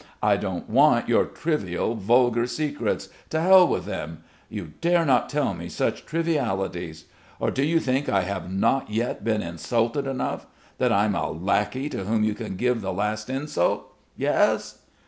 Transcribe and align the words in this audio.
"I 0.23 0.35
don't 0.35 0.67
want 0.67 1.07
your 1.07 1.25
trivial 1.25 1.93
vulgar 1.93 2.47
secrets 2.47 3.09
to 3.29 3.39
Hell 3.39 3.67
with 3.67 3.85
them. 3.85 4.23
You 4.49 4.73
dare 4.81 5.05
not 5.05 5.29
tell 5.29 5.53
me 5.53 5.69
such 5.69 6.07
trivialities. 6.07 7.05
Or 7.39 7.51
do 7.51 7.61
you 7.63 7.79
think 7.79 8.09
I 8.09 8.21
have 8.21 8.51
not 8.51 8.89
yet 8.89 9.23
been 9.23 9.43
insulted 9.43 10.07
enough! 10.07 10.47
That 10.79 10.91
I'm 10.91 11.13
a 11.13 11.29
lackey 11.29 11.87
to 11.89 12.05
whom 12.05 12.23
you 12.23 12.33
can 12.33 12.55
give 12.55 12.81
the 12.81 12.91
last 12.91 13.29
insult? 13.29 13.93
Yes?" 14.17 14.79